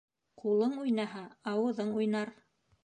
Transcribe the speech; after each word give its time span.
Ҡулың 0.43 0.73
уйнаһа, 0.85 1.23
ауыҙың 1.55 1.95
уйнар. 2.01 2.37